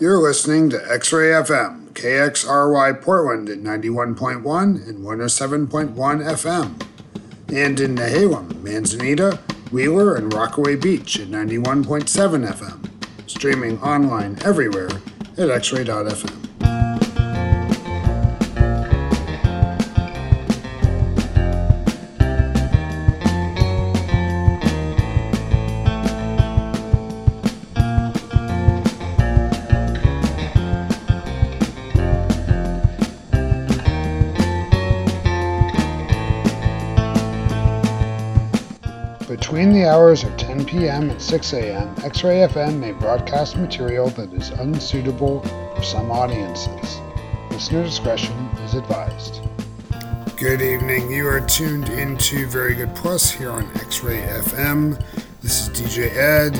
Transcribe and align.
You're 0.00 0.16
listening 0.16 0.70
to 0.70 0.82
X 0.90 1.12
Ray 1.12 1.26
FM, 1.26 1.90
KXRY 1.90 3.02
Portland 3.02 3.50
at 3.50 3.58
91.1 3.58 4.88
and 4.88 5.04
107.1 5.04 5.94
FM, 5.94 6.82
and 7.54 7.78
in 7.78 7.96
Nehalem, 7.96 8.62
Manzanita, 8.62 9.38
Wheeler, 9.70 10.14
and 10.14 10.32
Rockaway 10.32 10.76
Beach 10.76 11.20
at 11.20 11.28
91.7 11.28 12.50
FM, 12.50 13.30
streaming 13.30 13.78
online 13.82 14.38
everywhere 14.42 14.88
at 14.88 15.50
xray.fm. 15.50 16.39
hours 39.90 40.22
of 40.22 40.36
10 40.36 40.66
p.m. 40.66 41.10
and 41.10 41.20
6 41.20 41.52
a.m., 41.52 41.92
X 42.04 42.22
Ray 42.22 42.46
FM 42.46 42.78
may 42.78 42.92
broadcast 42.92 43.56
material 43.56 44.08
that 44.10 44.32
is 44.32 44.50
unsuitable 44.50 45.40
for 45.74 45.82
some 45.82 46.12
audiences. 46.12 47.00
Listener 47.50 47.82
discretion 47.82 48.36
is 48.62 48.74
advised. 48.74 49.40
Good 50.36 50.62
evening. 50.62 51.10
You 51.10 51.26
are 51.26 51.40
tuned 51.40 51.88
into 51.88 52.46
Very 52.46 52.76
Good 52.76 52.94
Plus 52.94 53.32
here 53.32 53.50
on 53.50 53.68
X 53.74 54.04
Ray 54.04 54.20
FM. 54.20 55.02
This 55.42 55.66
is 55.66 55.68
DJ 55.70 56.16
Ed, 56.16 56.56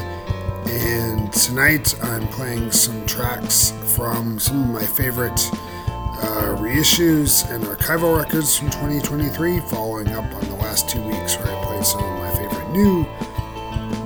and 0.69 1.33
tonight 1.33 1.95
I'm 2.03 2.27
playing 2.29 2.73
some 2.73 3.07
tracks 3.07 3.73
from 3.95 4.41
some 4.41 4.61
of 4.61 4.69
my 4.71 4.85
favorite 4.85 5.41
uh, 5.53 6.57
reissues 6.59 7.49
and 7.55 7.63
archival 7.63 8.19
records 8.19 8.59
from 8.59 8.71
2023, 8.71 9.61
following 9.61 10.09
up 10.09 10.25
on 10.35 10.45
the 10.49 10.57
last 10.57 10.89
two 10.89 11.01
weeks 11.03 11.37
where 11.37 11.57
I 11.57 11.65
played 11.65 11.87
some 11.87 12.03
of 12.03 12.19
my 12.19 12.31
favorite 12.35 12.71
new 12.73 13.07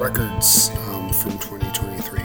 records 0.05 0.69
um, 0.89 1.09
from 1.09 1.33
2023. 1.39 2.21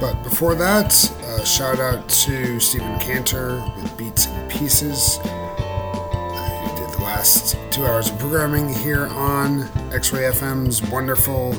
But 0.00 0.22
before 0.22 0.54
that, 0.54 0.94
uh, 1.24 1.44
shout 1.44 1.78
out 1.78 2.08
to 2.08 2.58
Stephen 2.58 2.98
Cantor 2.98 3.62
with 3.76 3.98
Beats 3.98 4.28
and 4.28 4.50
Pieces. 4.50 5.18
Uh, 5.22 6.62
he 6.62 6.80
did 6.80 6.98
the 6.98 7.02
last 7.02 7.54
two 7.70 7.84
hours 7.84 8.08
of 8.08 8.18
programming 8.18 8.72
here 8.72 9.08
on 9.08 9.64
X 9.92 10.10
Ray 10.14 10.22
FM's 10.22 10.80
wonderful 10.90 11.54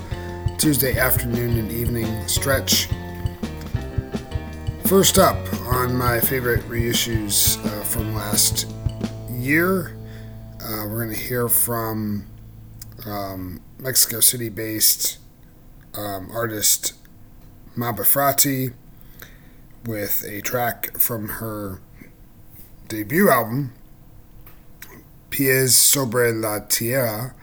Tuesday 0.58 0.98
afternoon 0.98 1.60
and 1.60 1.72
evening 1.72 2.28
stretch. 2.28 2.90
First 4.86 5.20
up 5.20 5.38
on 5.68 5.96
my 5.96 6.20
favorite 6.20 6.62
reissues 6.62 7.64
uh, 7.64 7.84
from 7.84 8.16
last 8.16 8.68
year, 9.30 9.96
uh, 10.64 10.88
we're 10.88 11.06
going 11.06 11.12
to 11.12 11.16
hear 11.16 11.48
from 11.48 12.26
um, 13.06 13.62
Mexico 13.78 14.20
City 14.20 14.50
based 14.50 15.20
um, 15.98 16.30
artist 16.32 16.94
Mabe 17.76 18.06
Fratti 18.06 18.74
with 19.86 20.24
a 20.28 20.42
track 20.42 20.98
from 20.98 21.30
her 21.30 21.82
debut 22.88 23.30
album, 23.30 23.74
Pies 25.30 25.76
sobre 25.76 26.32
la 26.32 26.60
Tierra, 26.60 27.34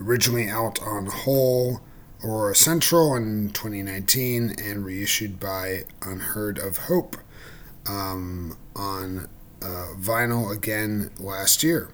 originally 0.00 0.48
out 0.48 0.80
on 0.82 1.06
Hole 1.06 1.80
Aurora 2.24 2.54
Central 2.54 3.14
in 3.14 3.50
2019 3.50 4.54
and 4.62 4.84
reissued 4.84 5.38
by 5.38 5.84
Unheard 6.02 6.58
of 6.58 6.78
Hope 6.78 7.16
um, 7.88 8.56
on 8.74 9.28
uh, 9.62 9.94
vinyl 9.98 10.54
again 10.54 11.10
last 11.18 11.62
year. 11.62 11.90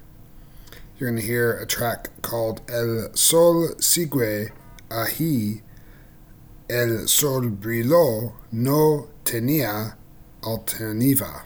You're 0.99 1.11
going 1.11 1.21
to 1.21 1.27
hear 1.27 1.53
a 1.53 1.67
track 1.67 2.11
called 2.23 2.61
El 2.71 3.15
Sol 3.15 3.69
Sigue 3.79 4.53
Ahí, 4.89 5.63
El 6.69 7.07
Sol 7.07 7.51
Brilló 7.51 8.33
No 8.51 9.09
Tenía 9.25 9.97
Alternativa. 10.43 11.43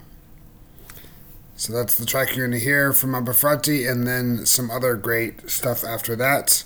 So 1.56 1.72
that's 1.72 1.96
the 1.96 2.06
track 2.06 2.36
you're 2.36 2.46
going 2.46 2.58
to 2.58 2.64
hear 2.64 2.92
from 2.92 3.10
Mabe 3.10 3.30
Fratti, 3.30 3.90
and 3.90 4.06
then 4.06 4.46
some 4.46 4.70
other 4.70 4.94
great 4.94 5.50
stuff 5.50 5.84
after 5.84 6.14
that 6.14 6.62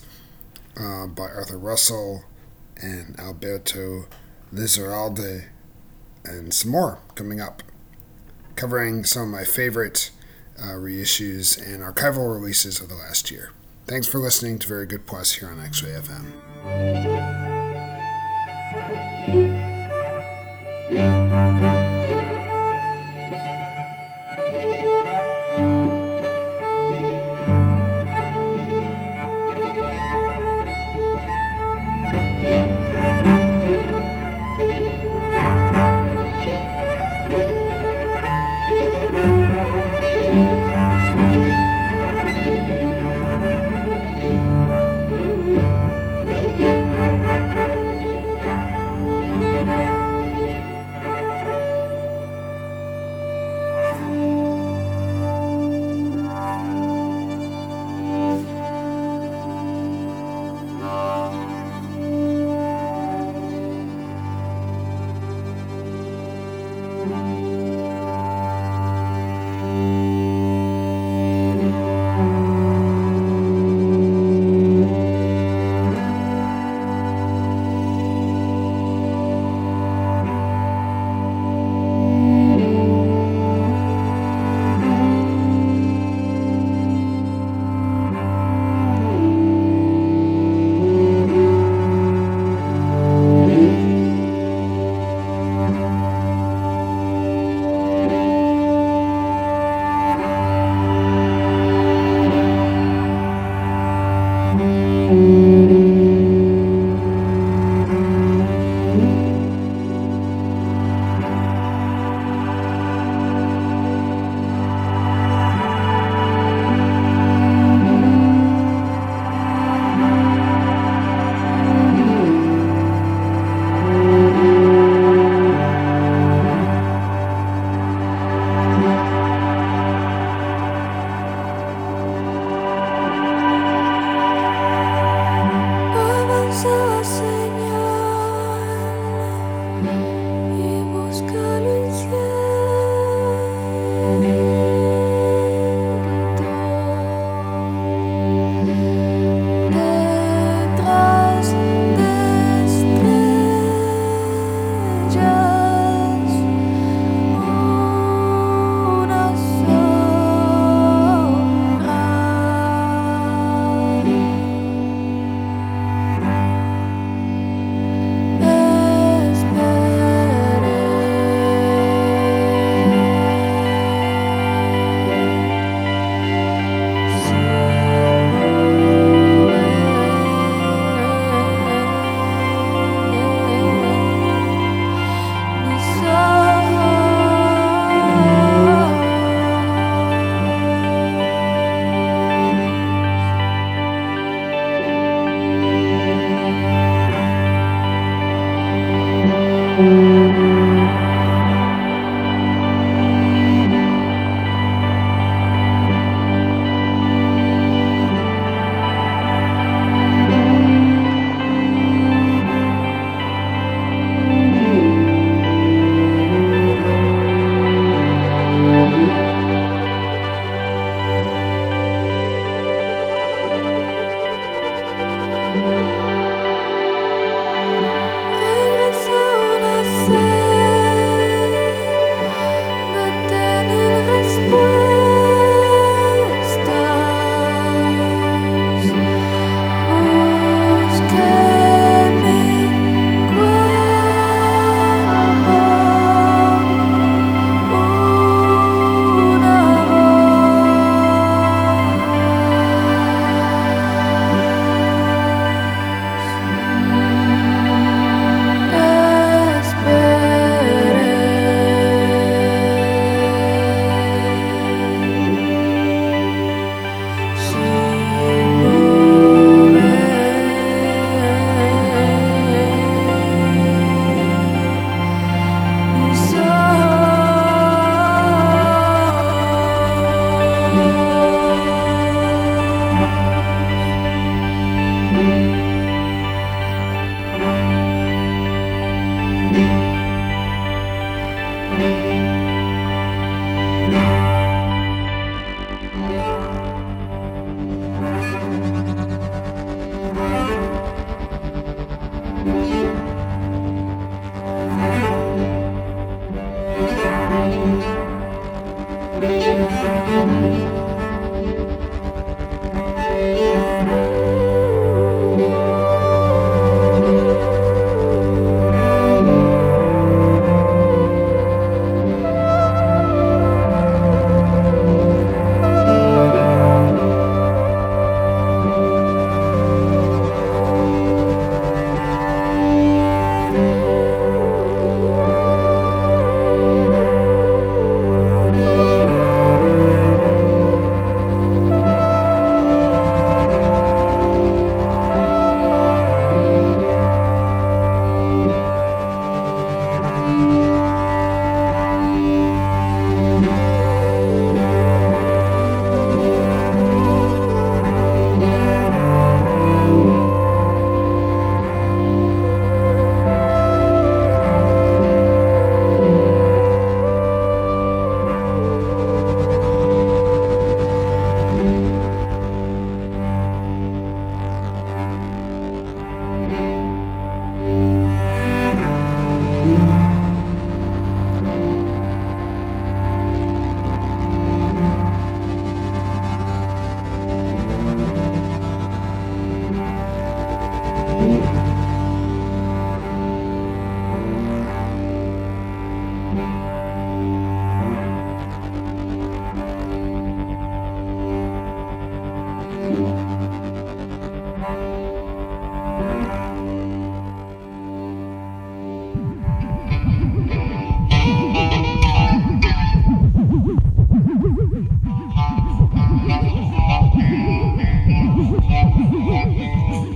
uh, 0.78 1.06
by 1.06 1.24
Arthur 1.24 1.56
Russell 1.56 2.24
and 2.76 3.18
Alberto 3.18 4.04
Lizarralde, 4.52 5.46
and 6.24 6.52
some 6.52 6.72
more 6.72 6.98
coming 7.14 7.40
up, 7.40 7.62
covering 8.54 9.04
some 9.04 9.22
of 9.22 9.28
my 9.28 9.44
favorite 9.44 10.10
uh, 10.58 10.72
reissues 10.72 11.58
and 11.58 11.82
archival 11.82 12.30
releases 12.30 12.78
of 12.78 12.90
the 12.90 12.94
last 12.94 13.30
year. 13.30 13.52
Thanks 13.86 14.06
for 14.06 14.18
listening 14.18 14.58
to 14.58 14.68
Very 14.68 14.86
Good 14.86 15.06
Plus 15.06 15.32
here 15.32 15.48
on 15.48 15.58
X 15.58 15.82
Ray 15.82 15.92
FM. 15.92 17.51
Thank 18.72 19.34
you. 21.62 21.81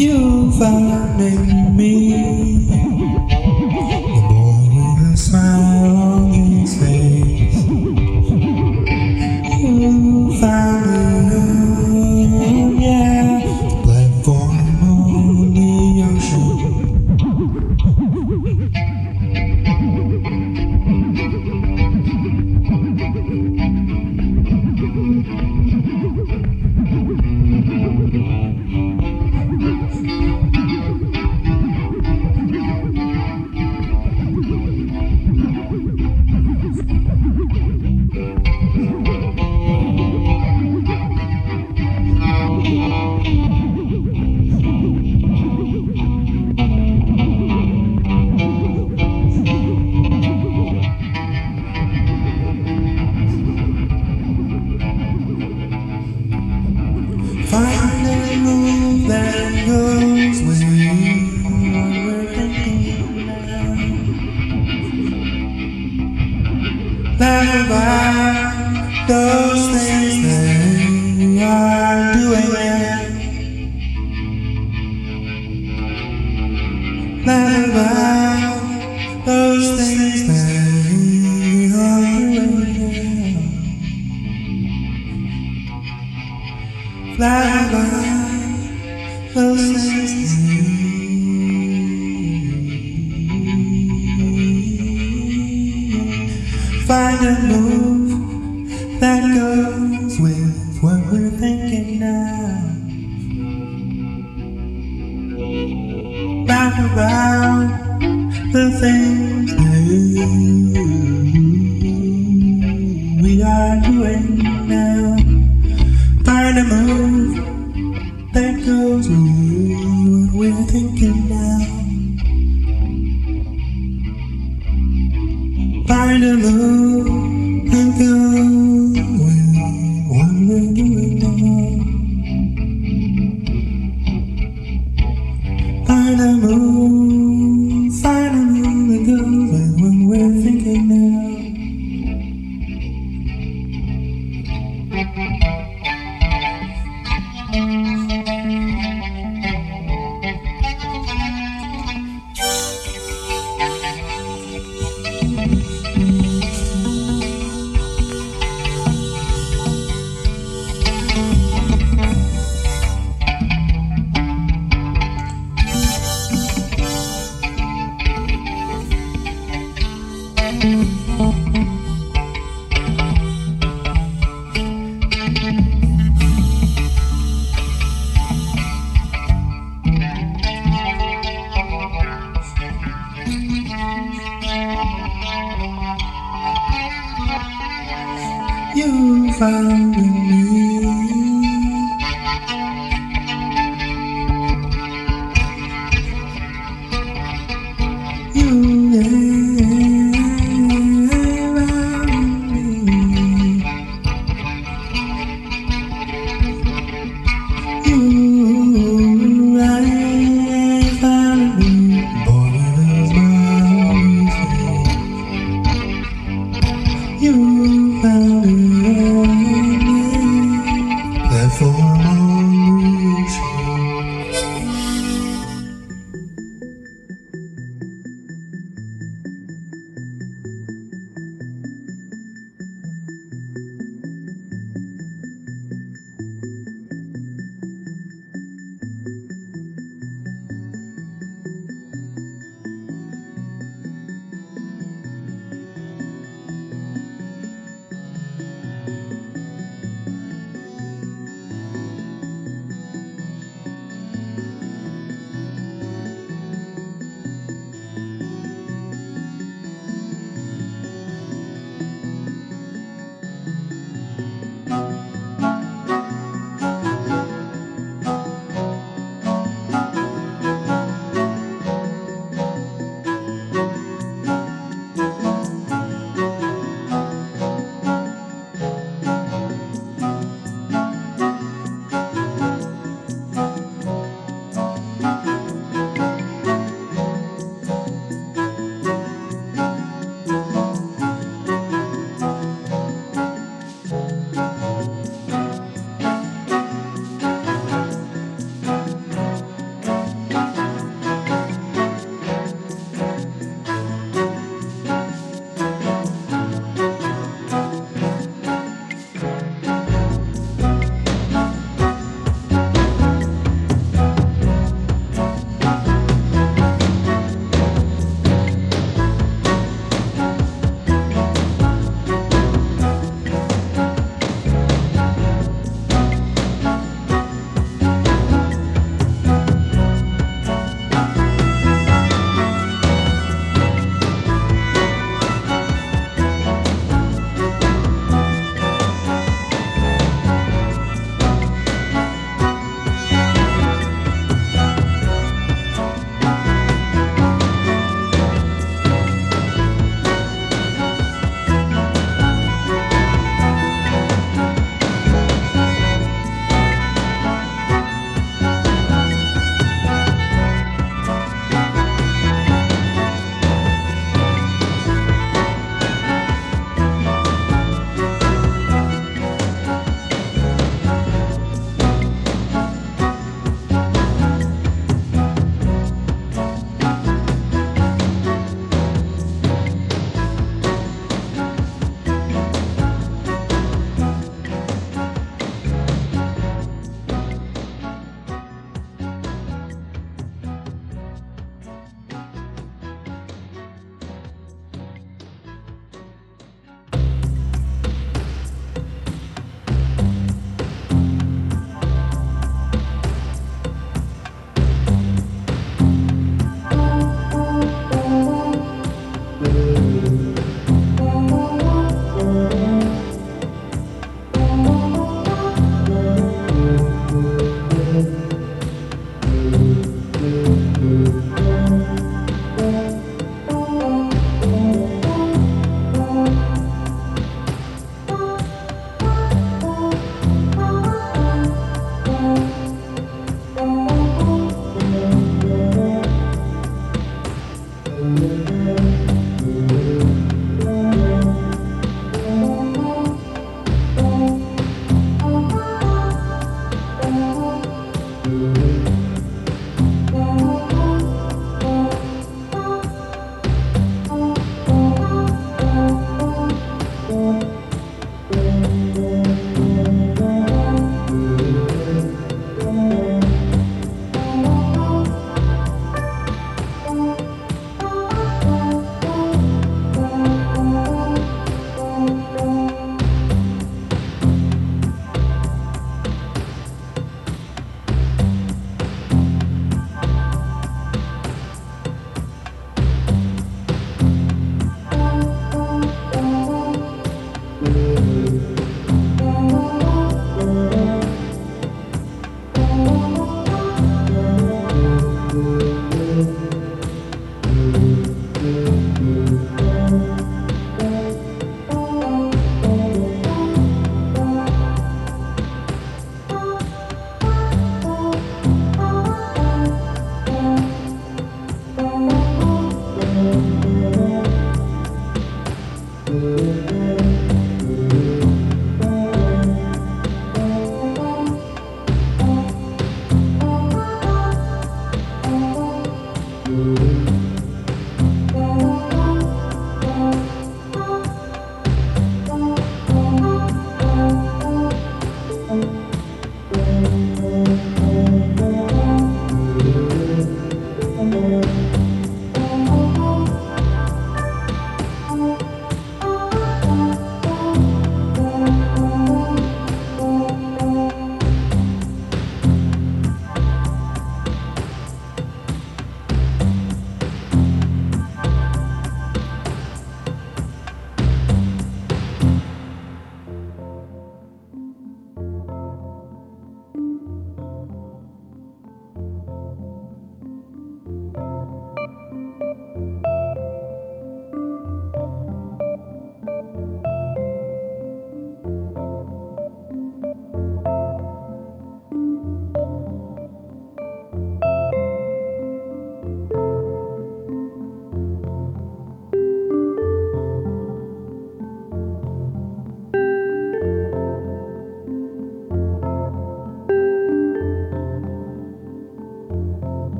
You 0.00 0.50
found 0.52 1.18
me. 1.76 2.69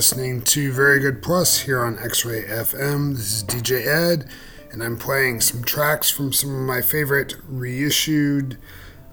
Listening 0.00 0.40
to 0.40 0.72
Very 0.72 0.98
Good 0.98 1.22
Plus 1.22 1.58
here 1.58 1.84
on 1.84 1.98
X 1.98 2.24
Ray 2.24 2.44
FM. 2.44 3.16
This 3.16 3.34
is 3.34 3.44
DJ 3.44 3.86
Ed, 3.86 4.30
and 4.72 4.82
I'm 4.82 4.96
playing 4.96 5.42
some 5.42 5.62
tracks 5.62 6.10
from 6.10 6.32
some 6.32 6.54
of 6.54 6.62
my 6.62 6.80
favorite 6.80 7.34
reissued 7.46 8.56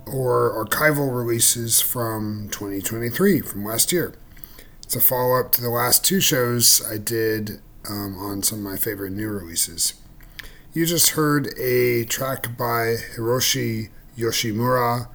or 0.05 0.65
archival 0.65 1.13
releases 1.13 1.81
from 1.81 2.47
2023, 2.53 3.41
from 3.41 3.65
last 3.65 3.91
year. 3.91 4.13
It's 4.81 4.95
a 4.95 5.01
follow 5.01 5.37
up 5.37 5.51
to 5.51 5.61
the 5.61 5.69
last 5.69 6.05
two 6.05 6.21
shows 6.21 6.81
I 6.89 6.97
did 6.97 7.59
um, 7.89 8.17
on 8.17 8.41
some 8.41 8.59
of 8.59 8.71
my 8.71 8.77
favorite 8.77 9.11
new 9.11 9.27
releases. 9.27 9.95
You 10.71 10.85
just 10.85 11.09
heard 11.09 11.53
a 11.59 12.05
track 12.05 12.57
by 12.57 12.95
Hiroshi 13.17 13.89
Yoshimura 14.17 15.09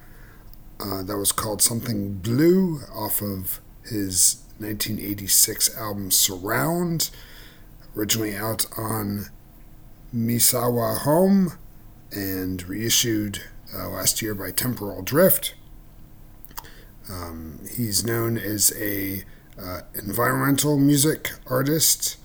uh, 0.79 1.01
that 1.01 1.17
was 1.17 1.31
called 1.31 1.63
Something 1.63 2.19
Blue 2.19 2.81
off 2.93 3.23
of 3.23 3.59
his 3.89 4.43
1986 4.59 5.77
album 5.77 6.11
Surround, 6.11 7.09
originally 7.95 8.35
out 8.35 8.65
on 8.77 9.25
Misawa 10.13 10.99
Home 10.99 11.53
and 12.11 12.67
reissued 12.67 13.41
uh, 13.75 13.89
last 13.89 14.21
year 14.21 14.35
by 14.35 14.51
Temporal 14.51 15.01
Drift. 15.01 15.55
Um, 17.09 17.59
he's 17.75 18.05
known 18.05 18.37
as 18.37 18.71
a 18.79 19.23
uh, 19.59 19.81
environmental 19.95 20.77
music 20.77 21.31
artist, 21.47 22.17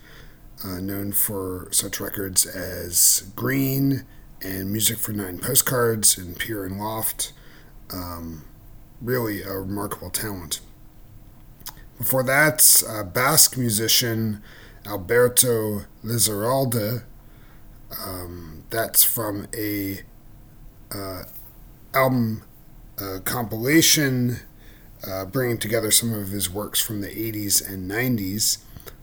uh, 0.65 0.81
known 0.81 1.13
for 1.13 1.69
such 1.71 2.01
records 2.01 2.47
as 2.47 3.31
Green 3.35 4.05
and 4.43 4.71
Music 4.71 4.99
for 4.99 5.13
Nine 5.13 5.39
Postcards 5.39 6.17
and 6.17 6.39
Pier 6.39 6.65
and 6.65 6.79
Loft. 6.79 7.33
Um, 7.93 8.45
really 9.01 9.43
a 9.43 9.59
remarkable 9.59 10.11
talent. 10.11 10.61
Before 11.99 12.23
that, 12.23 12.83
Basque 13.13 13.59
musician 13.59 14.41
Alberto 14.87 15.83
Lizarralde. 16.05 17.03
Um, 18.05 18.65
that's 18.71 19.03
from 19.03 19.49
a 19.57 20.03
uh, 20.95 21.25
album 21.93 22.45
uh, 23.01 23.19
compilation 23.25 24.41
uh, 25.07 25.25
bringing 25.25 25.59
together 25.59 25.91
some 25.91 26.13
of 26.13 26.29
his 26.29 26.49
works 26.51 26.81
from 26.81 27.01
the 27.01 27.09
80s 27.09 27.67
and 27.69 27.91
90s. 27.91 28.59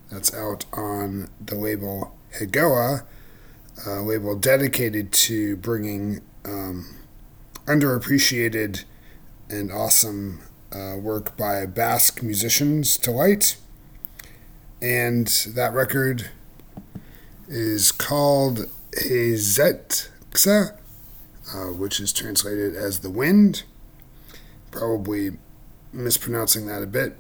That's 0.09 0.33
out 0.33 0.65
on 0.73 1.29
the 1.43 1.55
label 1.55 2.15
Hegoa, 2.39 3.03
a 3.85 4.01
label 4.01 4.35
dedicated 4.35 5.11
to 5.11 5.57
bringing 5.57 6.21
um, 6.43 6.95
underappreciated 7.65 8.83
and 9.49 9.71
awesome 9.71 10.41
uh, 10.75 10.97
work 10.97 11.37
by 11.37 11.65
Basque 11.65 12.21
musicians 12.21 12.97
to 12.97 13.11
light. 13.11 13.57
And 14.81 15.27
that 15.55 15.73
record 15.73 16.29
is 17.47 17.91
called 17.91 18.65
Hezetxa, 18.91 20.77
uh, 21.53 21.57
which 21.67 21.99
is 21.99 22.11
translated 22.11 22.75
as 22.75 22.99
The 22.99 23.09
Wind. 23.09 23.63
Probably 24.71 25.37
mispronouncing 25.93 26.67
that 26.67 26.83
a 26.83 26.87
bit. 26.87 27.15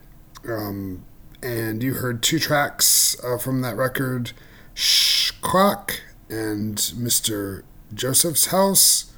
Um, 0.47 1.05
and 1.41 1.81
you 1.81 1.95
heard 1.95 2.21
two 2.21 2.39
tracks 2.39 3.15
uh, 3.23 3.37
from 3.37 3.61
that 3.61 3.77
record 3.77 4.33
Shh...Klakk 4.73 5.99
and 6.29 6.75
Mr. 6.75 7.63
Josef's 7.93 8.47
House. 8.47 9.13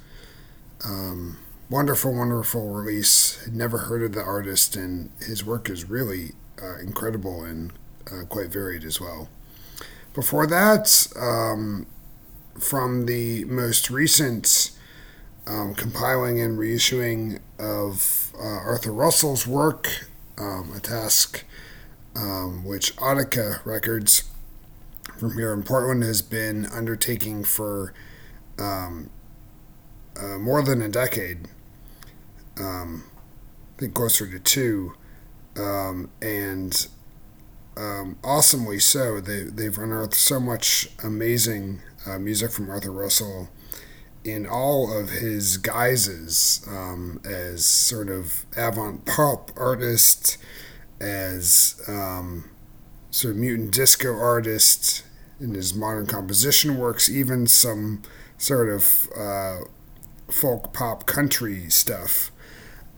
Um, 0.84 1.38
wonderful, 1.70 2.14
wonderful 2.14 2.68
release. 2.68 3.42
Had 3.44 3.54
never 3.54 3.78
heard 3.78 4.02
of 4.02 4.12
the 4.12 4.22
artist, 4.22 4.76
and 4.76 5.10
his 5.20 5.44
work 5.44 5.68
is 5.68 5.88
really 5.88 6.32
uh, 6.62 6.78
incredible 6.78 7.44
and 7.44 7.72
uh, 8.10 8.24
quite 8.28 8.48
varied 8.48 8.84
as 8.84 9.00
well. 9.00 9.28
Before 10.14 10.46
that, 10.46 11.06
um, 11.16 11.86
from 12.58 13.06
the 13.06 13.44
most 13.44 13.90
recent 13.90 14.72
um, 15.46 15.74
compiling 15.74 16.40
and 16.40 16.58
reissuing 16.58 17.40
of 17.58 18.32
uh, 18.38 18.42
Arthur 18.42 18.92
Russell's 18.92 19.46
work, 19.46 20.08
um, 20.36 20.72
a 20.74 20.80
task 20.80 21.44
um, 22.16 22.64
which 22.64 22.96
Audika 22.96 23.64
Records 23.64 24.24
from 25.18 25.34
here 25.34 25.52
in 25.52 25.62
Portland 25.62 26.02
has 26.02 26.22
been 26.22 26.66
undertaking 26.66 27.44
for 27.44 27.92
um, 28.58 29.10
uh, 30.20 30.38
more 30.38 30.62
than 30.62 30.82
a 30.82 30.88
decade 30.88 31.48
um, 32.58 33.04
I 33.76 33.80
think 33.80 33.94
closer 33.94 34.26
to 34.30 34.38
two, 34.38 34.94
um, 35.56 36.10
and 36.20 36.88
um, 37.76 38.18
awesomely 38.24 38.78
so. 38.78 39.20
They 39.20 39.44
they've 39.44 39.76
unearthed 39.78 40.14
so 40.14 40.40
much 40.40 40.88
amazing 41.02 41.80
uh, 42.06 42.18
music 42.18 42.50
from 42.50 42.70
Arthur 42.70 42.90
Russell 42.90 43.48
in 44.24 44.46
all 44.46 44.92
of 44.92 45.10
his 45.10 45.56
guises 45.56 46.64
um, 46.68 47.20
as 47.24 47.64
sort 47.64 48.08
of 48.08 48.44
avant 48.56 49.06
pop 49.06 49.50
artist, 49.56 50.36
as 51.00 51.80
um, 51.88 52.50
sort 53.10 53.34
of 53.34 53.40
mutant 53.40 53.72
disco 53.72 54.18
artist 54.18 55.04
in 55.40 55.54
his 55.54 55.74
modern 55.74 56.06
composition 56.06 56.76
works, 56.76 57.08
even 57.08 57.46
some 57.46 58.02
sort 58.36 58.68
of 58.68 59.08
uh, 59.16 59.58
folk 60.30 60.72
pop 60.72 61.06
country 61.06 61.70
stuff. 61.70 62.30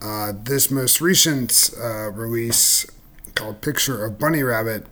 Uh, 0.01 0.33
this 0.35 0.71
most 0.71 0.99
recent 0.99 1.69
uh, 1.79 2.09
release 2.11 2.87
called 3.35 3.61
Picture 3.61 4.03
of 4.03 4.17
Bunny 4.17 4.41
Rabbit 4.41 4.87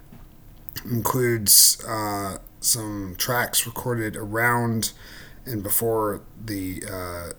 includes 0.85 1.83
uh, 1.87 2.37
some 2.59 3.15
tracks 3.17 3.65
recorded 3.65 4.15
around 4.15 4.91
and 5.45 5.63
before 5.63 6.21
the 6.43 6.83
uh, 6.89 7.31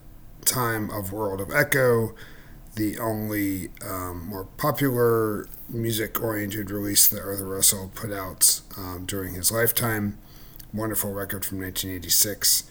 time 0.44 0.90
of 0.90 1.12
World 1.12 1.40
of 1.40 1.52
Echo, 1.52 2.14
the 2.74 2.98
only 2.98 3.70
um, 3.86 4.26
more 4.26 4.44
popular 4.56 5.46
music 5.68 6.20
oriented 6.20 6.70
release 6.70 7.06
that 7.06 7.22
Arthur 7.22 7.46
Russell 7.46 7.92
put 7.94 8.12
out 8.12 8.62
um, 8.76 9.04
during 9.06 9.34
his 9.34 9.52
lifetime. 9.52 10.18
Wonderful 10.72 11.12
record 11.12 11.44
from 11.44 11.60
1986. 11.60 12.64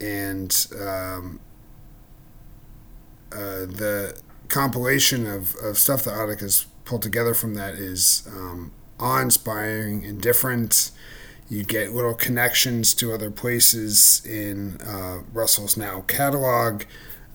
And 0.00 0.66
um, 0.80 1.40
uh, 3.32 3.66
the 3.66 4.20
compilation 4.48 5.26
of, 5.26 5.54
of 5.62 5.78
stuff 5.78 6.04
that 6.04 6.14
Audika 6.14 6.40
has 6.40 6.66
pulled 6.84 7.02
together 7.02 7.34
from 7.34 7.54
that 7.54 7.74
is 7.74 8.26
um, 8.32 8.72
awe-inspiring 8.98 10.04
and 10.04 10.20
different. 10.20 10.90
You 11.48 11.64
get 11.64 11.92
little 11.92 12.14
connections 12.14 12.94
to 12.94 13.12
other 13.12 13.30
places 13.30 14.24
in 14.24 14.80
uh, 14.82 15.22
Russell's 15.32 15.76
now 15.76 16.02
catalog, 16.02 16.84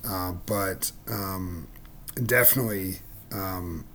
uh, 0.07 0.33
but 0.45 0.91
um, 1.09 1.67
definitely 2.23 2.99
um, 3.31 3.85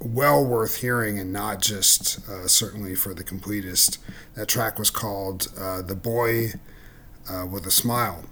well 0.00 0.44
worth 0.44 0.76
hearing 0.80 1.18
and 1.18 1.32
not 1.32 1.60
just 1.60 2.28
uh, 2.28 2.46
certainly 2.46 2.94
for 2.94 3.14
the 3.14 3.24
completist. 3.24 3.98
That 4.34 4.46
track 4.46 4.78
was 4.78 4.90
called 4.90 5.48
uh, 5.58 5.82
The 5.82 5.96
Boy 5.96 6.52
uh, 7.28 7.46
with 7.46 7.66
a 7.66 7.70
Smile. 7.70 8.24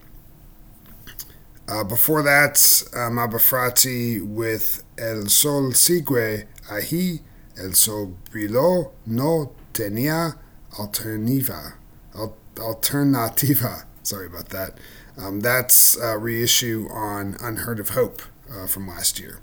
Uh, 1.69 1.85
before 1.85 2.23
that, 2.23 2.83
um, 2.95 3.15
Mabe 3.15 3.35
Fratti 3.35 4.21
with 4.21 4.83
El 4.99 5.27
Sol 5.27 5.73
Sigue 5.73 6.47
Ahí, 6.69 7.21
El 7.57 7.73
Sol 7.73 8.17
Brilló 8.31 8.91
No 9.07 9.53
Tenía 9.73 10.37
Alternativa. 10.79 11.75
Alternativa. 12.57 13.85
Sorry 14.03 14.27
about 14.27 14.49
that. 14.49 14.79
Um, 15.17 15.41
that's 15.41 15.97
a 15.97 16.19
reissue 16.19 16.89
on 16.91 17.37
Unheard 17.41 17.79
of 17.79 17.91
Hope 17.91 18.23
uh, 18.51 18.67
from 18.67 18.89
last 18.89 19.21
year. 19.21 19.39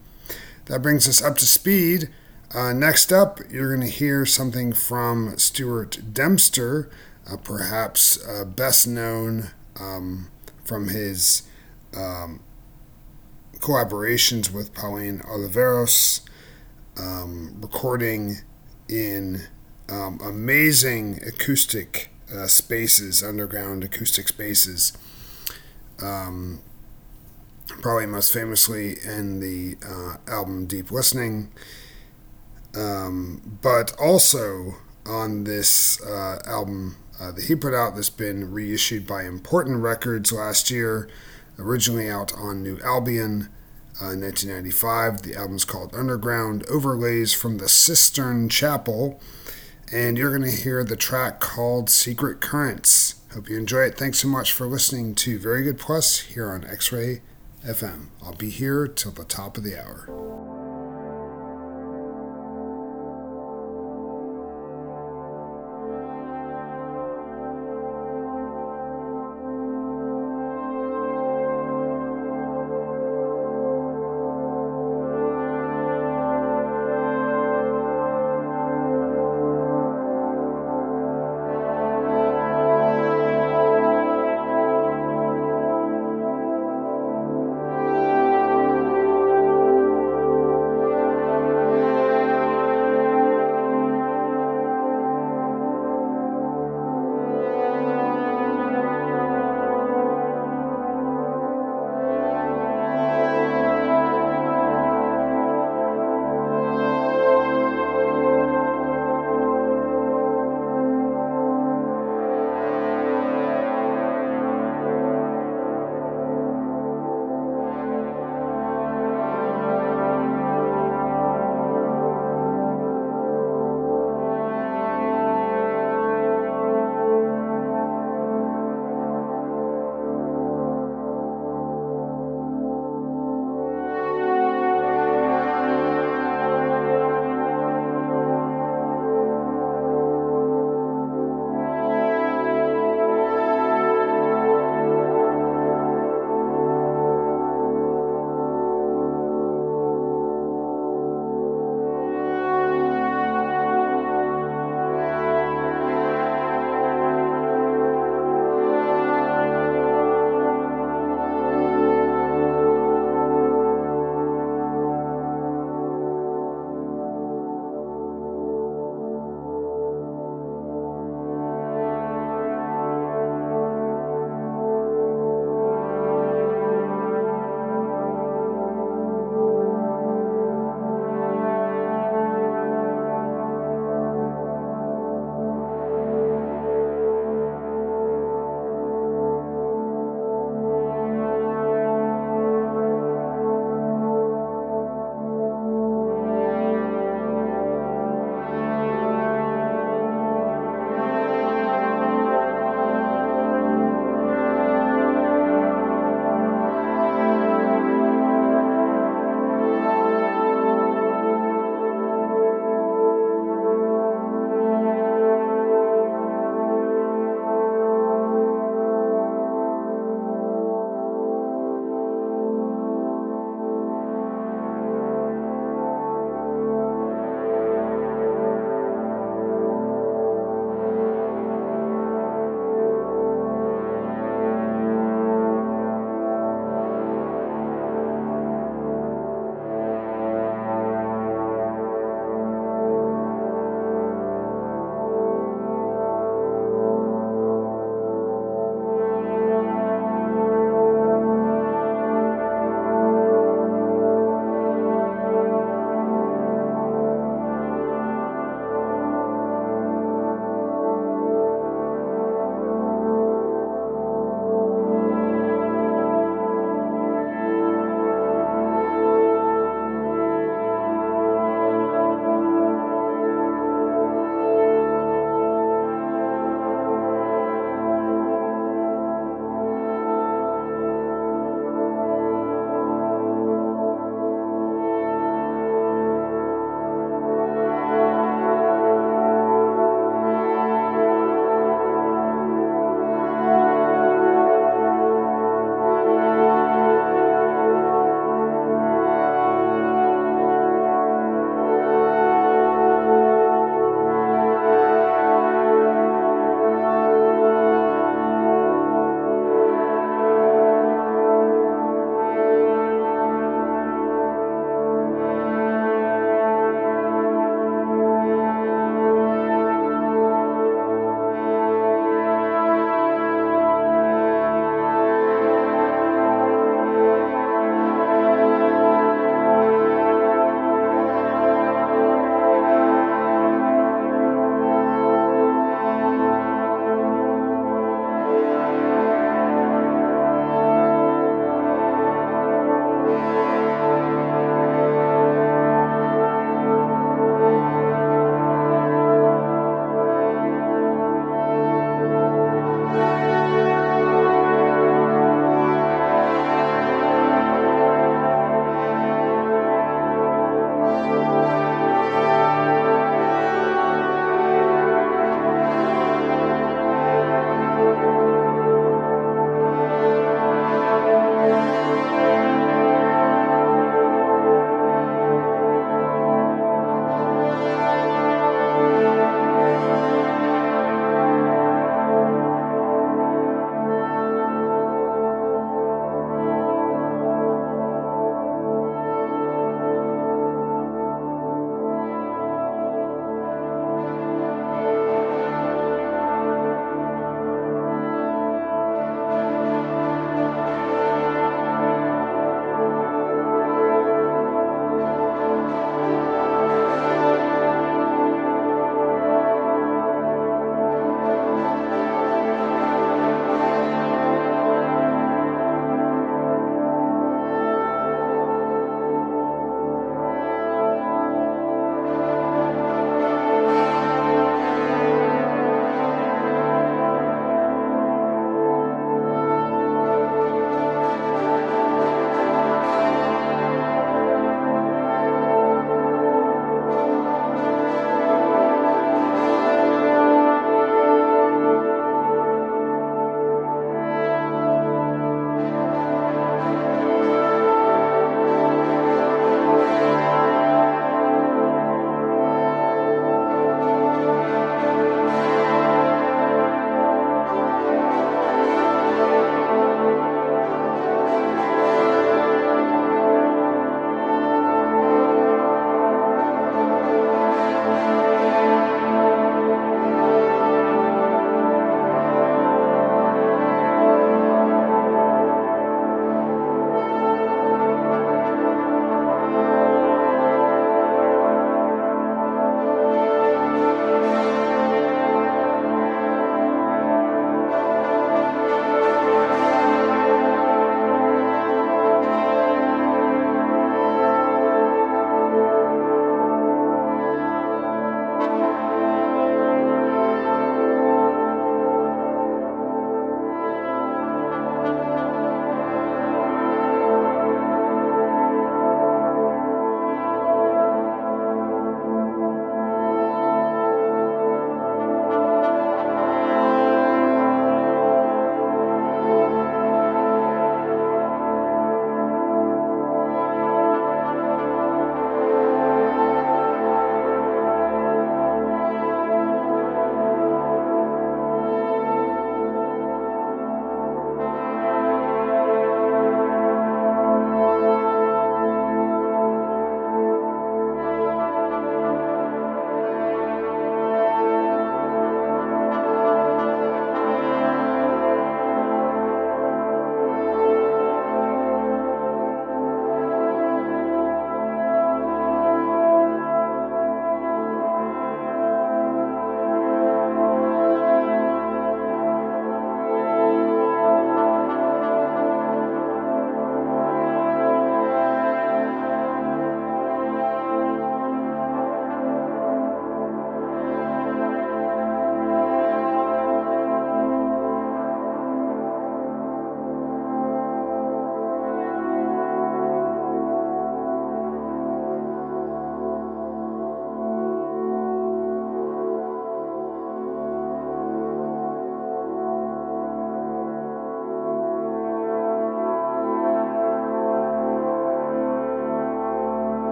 That 0.66 0.82
brings 0.82 1.08
us 1.08 1.22
up 1.22 1.38
to 1.38 1.46
speed. 1.46 2.10
Uh, 2.54 2.74
next 2.74 3.14
up, 3.14 3.40
you're 3.50 3.76
going 3.76 3.88
to 3.88 3.94
hear 3.94 4.26
something 4.26 4.74
from 4.74 5.38
Stuart 5.38 6.14
Dempster, 6.14 6.90
uh, 7.32 7.38
perhaps 7.38 8.24
uh, 8.28 8.44
best 8.44 8.88
known 8.88 9.52
um, 9.80 10.30
from 10.64 10.90
his 10.90 11.44
um, 11.96 12.42
collaborations 13.60 14.52
with 14.52 14.74
Pauline 14.74 15.20
Oliveros, 15.20 16.22
um, 16.98 17.56
recording 17.62 18.38
in 18.88 19.48
um, 19.90 20.20
amazing 20.24 21.20
acoustic 21.26 22.10
uh, 22.34 22.48
spaces, 22.48 23.24
underground 23.24 23.84
acoustic 23.84 24.28
spaces. 24.28 24.94
Um, 26.02 26.62
probably 27.68 28.06
most 28.06 28.34
famously 28.34 28.98
in 29.04 29.40
the 29.40 29.78
uh, 29.86 30.18
album 30.28 30.66
Deep 30.66 30.92
Listening, 30.92 31.52
um, 32.76 33.60
but 33.62 33.96
also 34.00 34.76
on 35.06 35.44
this 35.44 36.02
uh, 36.04 36.40
album 36.46 36.98
uh, 37.20 37.32
that 37.32 37.46
he 37.46 37.56
put 37.56 37.74
out 37.74 37.96
that's 37.96 38.10
been 38.10 38.52
reissued 38.52 39.06
by 39.06 39.24
Important 39.24 39.82
Records 39.82 40.32
last 40.32 40.72
year 40.72 41.10
originally 41.60 42.10
out 42.10 42.34
on 42.34 42.64
New 42.64 42.80
Albion 42.84 43.50
uh, 44.02 44.12
in 44.12 44.22
1995. 44.22 45.22
The 45.24 45.36
album 45.36 45.58
is 45.58 45.66
called 45.66 45.94
Underground 45.94 46.66
Overlays 46.68 47.34
from 47.34 47.58
the 47.58 47.68
Cistern 47.70 48.50
Chapel. 48.50 49.20
and 49.92 50.18
you're 50.18 50.38
going 50.38 50.50
to 50.50 50.56
hear 50.56 50.84
the 50.84 50.96
track 50.96 51.40
called 51.40 51.90
Secret 51.90 52.42
Currents. 52.42 53.16
Hope 53.34 53.50
you 53.50 53.58
enjoy 53.58 53.82
it. 53.82 53.98
Thanks 53.98 54.20
so 54.20 54.28
much 54.28 54.54
for 54.54 54.68
listening 54.68 55.16
to 55.16 55.40
Very 55.40 55.64
Good 55.64 55.78
Plus 55.80 56.20
here 56.22 56.50
on 56.50 56.64
X 56.66 56.92
Ray 56.92 57.22
FM. 57.66 58.08
I'll 58.24 58.36
be 58.36 58.50
here 58.50 58.88
till 58.88 59.12
the 59.12 59.24
top 59.24 59.58
of 59.58 59.64
the 59.64 59.76
hour. 59.80 60.69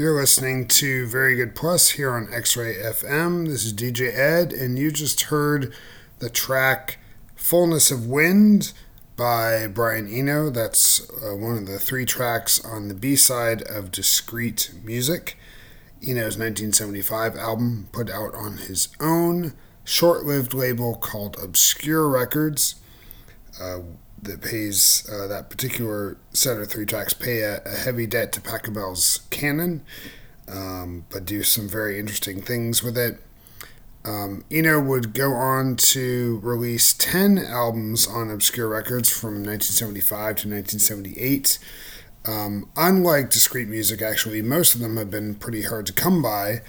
You're 0.00 0.18
listening 0.18 0.66
to 0.68 1.06
Very 1.08 1.36
Good 1.36 1.54
Plus 1.54 1.90
here 1.90 2.12
on 2.12 2.32
X 2.32 2.56
Ray 2.56 2.74
FM. 2.74 3.46
This 3.46 3.66
is 3.66 3.74
DJ 3.74 4.16
Ed, 4.16 4.50
and 4.50 4.78
you 4.78 4.90
just 4.90 5.24
heard 5.24 5.74
the 6.20 6.30
track 6.30 6.96
Fullness 7.36 7.90
of 7.90 8.06
Wind 8.06 8.72
by 9.14 9.66
Brian 9.66 10.10
Eno. 10.10 10.48
That's 10.48 11.06
uh, 11.22 11.36
one 11.36 11.58
of 11.58 11.66
the 11.66 11.78
three 11.78 12.06
tracks 12.06 12.64
on 12.64 12.88
the 12.88 12.94
B 12.94 13.14
side 13.14 13.60
of 13.68 13.90
Discreet 13.90 14.72
Music, 14.82 15.36
Eno's 16.02 16.38
1975 16.38 17.36
album, 17.36 17.90
put 17.92 18.08
out 18.08 18.34
on 18.34 18.56
his 18.56 18.88
own 19.00 19.52
short 19.84 20.24
lived 20.24 20.54
label 20.54 20.94
called 20.94 21.36
Obscure 21.44 22.08
Records. 22.08 22.76
Uh, 23.60 23.80
that 24.22 24.42
pays 24.42 25.08
uh, 25.10 25.26
that 25.26 25.50
particular 25.50 26.16
set 26.32 26.58
of 26.58 26.68
three 26.68 26.86
tracks 26.86 27.12
pay 27.12 27.40
a, 27.40 27.62
a 27.64 27.70
heavy 27.70 28.06
debt 28.06 28.32
to 28.32 28.40
Pachelbel's 28.40 29.20
canon, 29.30 29.82
um, 30.48 31.04
but 31.10 31.24
do 31.24 31.42
some 31.42 31.68
very 31.68 31.98
interesting 31.98 32.40
things 32.42 32.82
with 32.82 32.98
it. 32.98 33.20
Um, 34.04 34.44
Eno 34.50 34.80
would 34.80 35.12
go 35.12 35.34
on 35.34 35.76
to 35.76 36.40
release 36.42 36.94
10 36.94 37.38
albums 37.38 38.06
on 38.06 38.30
Obscure 38.30 38.68
Records 38.68 39.10
from 39.10 39.44
1975 39.44 40.16
to 40.16 40.48
1978. 40.48 41.58
Um, 42.26 42.68
unlike 42.76 43.30
discreet 43.30 43.68
music, 43.68 44.00
actually, 44.00 44.42
most 44.42 44.74
of 44.74 44.80
them 44.80 44.96
have 44.96 45.10
been 45.10 45.34
pretty 45.34 45.62
hard 45.62 45.86
to 45.86 45.92
come 45.92 46.22
by 46.22 46.62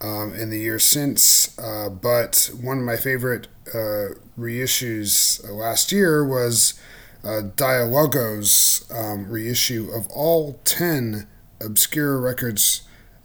um, 0.00 0.34
in 0.34 0.50
the 0.50 0.58
years 0.58 0.84
since. 0.84 1.58
Uh, 1.58 1.88
but 1.90 2.50
one 2.60 2.78
of 2.78 2.84
my 2.84 2.96
favorite 2.96 3.48
uh, 3.74 4.14
reissues 4.38 5.46
uh, 5.46 5.52
last 5.52 5.92
year 5.92 6.24
was 6.24 6.78
uh, 7.24 7.42
Dialogo's 7.56 8.86
um, 8.94 9.28
reissue 9.28 9.90
of 9.94 10.06
all 10.08 10.60
10 10.64 11.26
Obscure 11.60 12.18
Records 12.18 12.82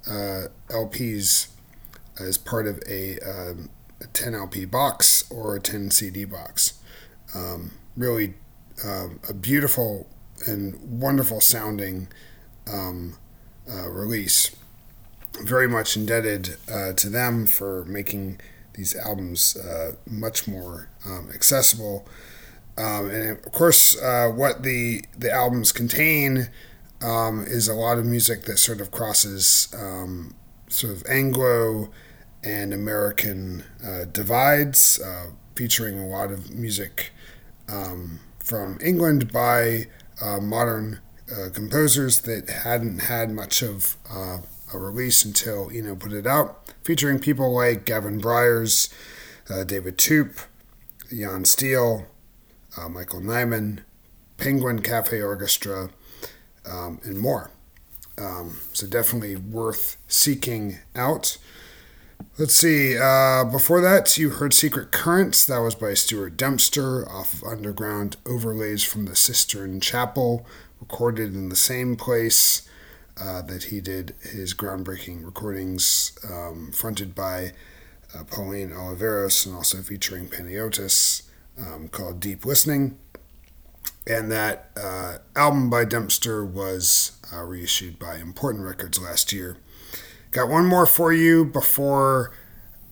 uh, 0.08 0.48
LPs 0.70 1.48
as 2.20 2.38
part 2.38 2.68
of 2.68 2.82
a, 2.88 3.20
um, 3.20 3.70
a, 4.02 4.08
10 4.08 4.36
LP 4.36 4.66
box 4.66 5.30
or 5.32 5.56
a 5.56 5.60
10 5.60 5.91
CD 5.91 6.26
box. 6.26 6.74
Um, 7.36 7.72
really 7.96 8.36
um, 8.86 9.20
a 9.30 9.34
beautiful 9.34 10.08
and 10.48 10.76
wonderful 11.00 11.41
sounding 11.41 12.08
um, 12.72 13.18
uh, 13.72 13.89
release. 13.89 14.56
Very 15.41 15.68
much 15.68 15.96
indebted 15.96 16.58
uh, 16.72 16.94
to 16.94 17.10
them 17.10 17.46
for 17.48 17.86
making 17.86 18.39
these 18.74 18.96
albums 18.96 19.56
uh, 19.56 19.94
much 20.08 20.48
more 20.48 20.89
um, 21.06 21.30
accessible 21.34 22.08
um, 22.78 23.10
and 23.10 23.32
of 23.32 23.52
course, 23.52 24.00
uh, 24.02 24.30
what 24.30 24.64
the 24.64 25.04
the 25.18 25.32
albums 25.32 25.72
contain 25.72 26.50
um, 27.02 27.44
is 27.46 27.68
a 27.68 27.74
lot 27.74 27.98
of 27.98 28.06
music 28.06 28.44
that 28.44 28.58
sort 28.58 28.82
of 28.82 28.90
crosses 28.90 29.68
um, 29.78 30.34
sort 30.70 30.94
of 30.94 31.04
Anglo 31.08 31.92
and 32.44 32.74
American 32.74 33.64
uh, 33.86 34.06
divides, 34.06 35.00
uh, 35.00 35.28
featuring 35.56 36.00
a 36.00 36.08
lot 36.08 36.32
of 36.32 36.50
music 36.52 37.12
um, 37.70 38.20
from 38.40 38.80
England 38.84 39.32
by 39.32 39.86
uh, 40.22 40.40
modern 40.40 41.00
uh, 41.32 41.50
composers 41.54 42.22
that 42.22 42.50
hadn't 42.50 43.04
had 43.04 43.30
much 43.30 43.62
of 43.62 43.98
uh, 44.10 44.40
a 44.74 44.78
release 44.78 45.24
until 45.24 45.70
Eno 45.72 45.96
put 45.96 46.12
it 46.12 46.26
out, 46.26 46.74
featuring 46.84 47.20
people 47.20 47.54
like 47.54 47.86
Gavin 47.86 48.20
Bryars, 48.20 48.92
David 49.68 49.98
Toop, 49.98 50.46
Jan 51.12 51.46
Steele 51.46 52.08
uh, 52.78 52.90
Michael 52.90 53.22
Nyman, 53.22 53.80
Penguin 54.38 54.82
Cafe 54.82 55.22
Orchestra, 55.22 55.90
um, 56.66 57.00
and 57.04 57.20
more. 57.20 57.52
Um, 58.18 58.60
so 58.74 58.88
definitely 58.88 59.36
worth 59.36 59.98
seeking 60.08 60.80
out. 60.96 61.38
Let's 62.38 62.56
see. 62.56 62.98
Uh, 62.98 63.44
before 63.44 63.82
that, 63.82 64.18
you 64.18 64.30
heard 64.30 64.54
Secret 64.54 64.92
Currents. 64.92 65.46
That 65.46 65.60
was 65.60 65.76
by 65.76 65.94
Stuart 65.94 66.38
Dempster 66.38 67.10
off 67.10 67.42
of 67.42 67.44
Underground 67.44 68.18
Overlays 68.26 68.84
from 68.84 69.06
the 69.06 69.16
Cistern 69.16 69.82
Chapel, 69.82 70.46
recorded 70.80 71.34
in 71.34 71.50
the 71.50 71.56
same 71.56 71.96
place 71.96 72.68
uh, 73.20 73.42
that 73.44 73.66
he 73.66 73.82
did 73.82 74.16
his 74.22 74.54
groundbreaking 74.54 75.26
recordings, 75.26 76.18
um, 76.30 76.72
fronted 76.72 77.14
by 77.14 77.52
uh, 78.16 78.24
Pauline 78.24 78.72
Oliveros 78.72 79.46
and 79.46 79.56
also 79.56 79.82
featuring 79.82 80.28
Panaiotis 80.28 81.24
um, 81.58 81.88
called 81.88 82.20
Deep 82.20 82.45
Listening. 82.45 82.97
And 84.06 84.32
that 84.32 84.72
uh, 84.76 85.18
album 85.36 85.70
by 85.70 85.86
Dempster 85.86 86.45
was 86.45 87.18
uh, 87.32 87.41
reissued 87.43 87.99
by 87.99 88.18
Important 88.18 88.66
Records 88.66 88.99
last 89.01 89.32
year. 89.32 89.58
Got 90.32 90.49
one 90.49 90.66
more 90.66 90.86
for 90.86 91.14
you 91.14 91.45
before 91.45 92.32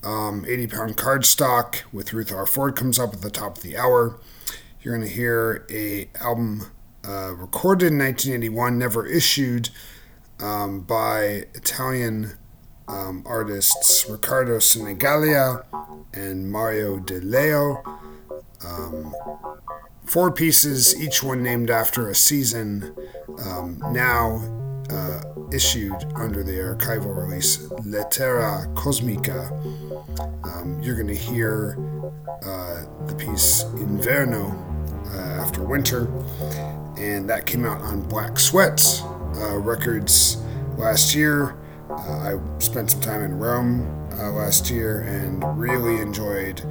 um, 0.03 0.45
80 0.47 0.67
pound 0.67 0.97
cardstock 0.97 1.81
with 1.91 2.13
Ruth 2.13 2.31
R. 2.31 2.45
Ford 2.45 2.75
comes 2.75 2.97
up 2.97 3.13
at 3.13 3.21
the 3.21 3.29
top 3.29 3.57
of 3.57 3.63
the 3.63 3.77
hour. 3.77 4.19
You're 4.81 4.95
going 4.95 5.07
to 5.07 5.13
hear 5.13 5.65
a 5.69 6.09
album 6.19 6.71
uh, 7.05 7.33
recorded 7.35 7.87
in 7.87 7.99
1981, 7.99 8.77
never 8.77 9.05
issued, 9.05 9.69
um, 10.39 10.81
by 10.81 11.45
Italian 11.53 12.37
um, 12.87 13.23
artists 13.25 14.09
Riccardo 14.09 14.57
Sinigaglia 14.57 15.65
and 16.13 16.51
Mario 16.51 16.99
De 16.99 17.19
Leo. 17.21 17.83
Um, 18.65 19.13
four 20.05 20.31
pieces, 20.31 20.99
each 21.01 21.23
one 21.23 21.43
named 21.43 21.69
after 21.69 22.09
a 22.09 22.15
season, 22.15 22.95
um, 23.45 23.81
now 23.91 24.41
uh, 24.89 25.21
issued 25.51 25.95
under 26.15 26.43
the 26.43 26.53
archival 26.53 27.15
release 27.15 27.57
Lettera 27.85 28.73
Cosmica. 28.75 29.49
Um, 30.43 30.79
you're 30.81 30.95
going 30.95 31.07
to 31.07 31.15
hear 31.15 31.77
uh, 32.43 32.83
the 33.07 33.15
piece 33.15 33.63
Inverno 33.63 34.53
uh, 35.13 35.41
after 35.41 35.63
winter, 35.63 36.07
and 36.97 37.29
that 37.29 37.45
came 37.45 37.65
out 37.65 37.81
on 37.81 38.01
Black 38.01 38.37
Sweat 38.39 39.01
uh, 39.35 39.57
Records 39.57 40.37
last 40.77 41.15
year. 41.15 41.57
Uh, 41.89 42.35
I 42.35 42.59
spent 42.59 42.91
some 42.91 43.01
time 43.01 43.21
in 43.21 43.37
Rome 43.37 44.09
uh, 44.13 44.31
last 44.31 44.69
year 44.69 45.01
and 45.01 45.43
really 45.59 46.01
enjoyed 46.01 46.61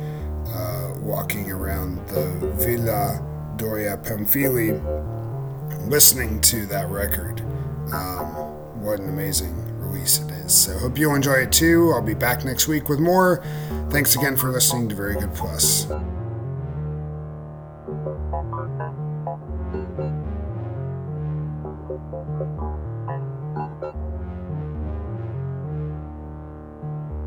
uh, 0.52 0.92
walking 1.00 1.50
around 1.50 1.96
the 2.08 2.26
Villa 2.54 3.24
Doria 3.56 3.96
Pamphili, 3.98 4.80
listening 5.88 6.40
to 6.42 6.66
that 6.66 6.88
record. 6.88 7.40
Um, 7.92 8.26
what 8.82 8.98
an 8.98 9.08
amazing 9.08 9.54
release 9.78 10.18
it 10.20 10.30
is. 10.30 10.54
So, 10.54 10.76
hope 10.78 10.98
you 10.98 11.14
enjoy 11.14 11.42
it 11.42 11.52
too. 11.52 11.92
I'll 11.94 12.02
be 12.02 12.14
back 12.14 12.44
next 12.44 12.68
week 12.68 12.88
with 12.88 12.98
more. 12.98 13.44
Thanks 13.90 14.16
again 14.16 14.36
for 14.36 14.48
listening 14.50 14.88
to 14.88 14.94
Very 14.94 15.14
Good 15.14 15.34
Plus. 15.34 15.86